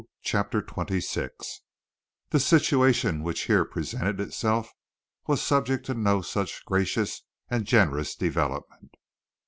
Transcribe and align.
CHAPTER 0.23 0.63
XXVI 0.63 1.29
The 2.31 2.39
situation 2.39 3.21
which 3.21 3.41
here 3.43 3.63
presented 3.63 4.19
itself 4.19 4.71
was 5.27 5.43
subject 5.43 5.85
to 5.85 5.93
no 5.93 6.23
such 6.23 6.65
gracious 6.65 7.21
and 7.51 7.65
generous 7.65 8.15
development. 8.15 8.95